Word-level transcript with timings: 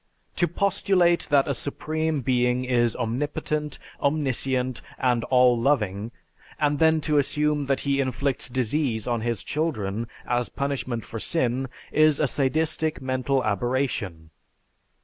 To 0.37 0.47
postulate 0.47 1.27
that 1.29 1.47
a 1.47 1.53
supreme 1.53 2.21
being 2.21 2.65
is 2.65 2.95
omnipotent, 2.95 3.77
omniscient, 4.01 4.81
and 4.97 5.23
all 5.25 5.61
loving, 5.61 6.09
and 6.57 6.79
then 6.79 7.01
to 7.01 7.19
assume 7.19 7.67
that 7.67 7.81
he 7.81 8.01
inflicts 8.01 8.49
disease 8.49 9.05
on 9.05 9.21
his 9.21 9.43
children 9.43 10.07
as 10.25 10.49
punishment 10.49 11.05
for 11.05 11.19
sin 11.19 11.67
is 11.91 12.19
a 12.19 12.25
sadistic 12.25 12.99
mental 12.99 13.43
aberration. 13.43 14.31